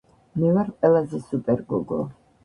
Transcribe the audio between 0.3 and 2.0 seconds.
მე ვარ ყველაზე სუპერ გოგო